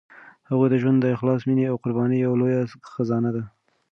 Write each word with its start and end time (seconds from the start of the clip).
د 0.43 0.45
هغوی 0.49 0.77
ژوند 0.81 0.97
د 1.01 1.05
اخلاص، 1.15 1.41
مینې 1.47 1.65
او 1.71 1.75
قربانۍ 1.83 2.17
یوه 2.21 2.37
لویه 2.41 2.61
خزانه 2.93 3.29
ده. 3.35 3.43